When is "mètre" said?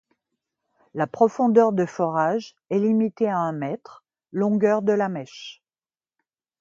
3.51-4.03